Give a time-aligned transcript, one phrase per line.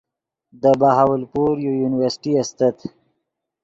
[0.61, 2.77] دے بہاولپور یو یونیورسٹی استت